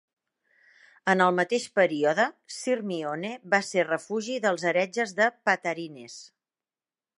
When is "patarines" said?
5.51-6.17